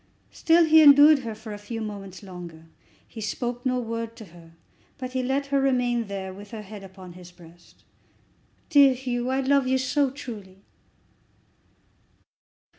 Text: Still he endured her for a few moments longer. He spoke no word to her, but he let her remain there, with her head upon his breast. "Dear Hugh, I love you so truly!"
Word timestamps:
Still 0.31 0.63
he 0.65 0.81
endured 0.81 1.19
her 1.19 1.35
for 1.35 1.53
a 1.53 1.59
few 1.59 1.79
moments 1.79 2.23
longer. 2.23 2.65
He 3.07 3.21
spoke 3.21 3.63
no 3.63 3.79
word 3.79 4.15
to 4.15 4.25
her, 4.33 4.53
but 4.97 5.13
he 5.13 5.21
let 5.21 5.45
her 5.53 5.61
remain 5.61 6.07
there, 6.07 6.33
with 6.33 6.49
her 6.49 6.63
head 6.63 6.83
upon 6.83 7.13
his 7.13 7.29
breast. 7.31 7.83
"Dear 8.71 8.95
Hugh, 8.95 9.29
I 9.29 9.41
love 9.41 9.67
you 9.67 9.77
so 9.77 10.09
truly!" 10.09 10.63